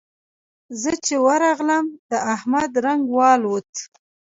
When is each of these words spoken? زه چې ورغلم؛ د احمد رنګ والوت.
زه 0.81 0.91
چې 1.05 1.15
ورغلم؛ 1.27 1.85
د 2.09 2.11
احمد 2.33 2.71
رنګ 2.85 3.03
والوت. 3.17 3.71